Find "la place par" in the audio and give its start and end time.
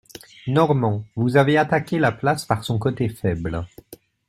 1.99-2.63